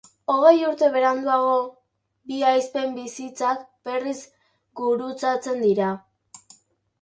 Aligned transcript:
Hogei 0.33 0.59
urte 0.67 0.87
beranduago, 0.93 1.51
bi 2.31 2.39
ahizpen 2.51 2.95
bizitzak 3.01 3.61
berriz 3.91 4.15
gurutzatzen 4.81 5.63
dira. 5.67 5.93